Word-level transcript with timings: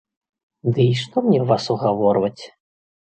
Дый 0.77 0.89
што 1.03 1.23
мне 1.27 1.41
вас 1.53 1.69
угаворваць. 1.75 2.39